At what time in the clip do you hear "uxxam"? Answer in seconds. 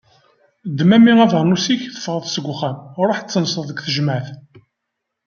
2.53-2.77